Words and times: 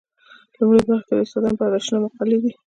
لومړۍ 0.57 0.81
برخه 0.87 1.05
کې 1.07 1.13
د 1.17 1.19
استاد 1.25 1.53
برداشتونه 1.59 1.97
او 1.99 2.03
مقالې 2.05 2.37
دي. 2.43 2.51